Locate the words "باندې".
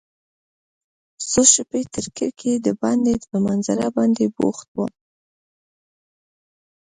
3.97-4.25